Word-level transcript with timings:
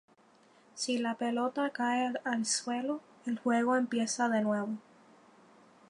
Si 0.83 0.97
la 0.97 1.13
pelota 1.13 1.69
cae 1.69 2.11
al 2.23 2.47
suelo, 2.47 3.01
el 3.27 3.37
juego 3.37 3.75
empieza 3.75 4.29
de 4.29 4.41
nuevo. 4.41 4.79